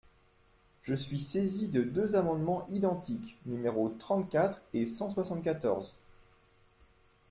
[0.81, 5.93] Je suis saisi de deux amendements identiques, numéros trente-quatre et cent soixante-quatorze.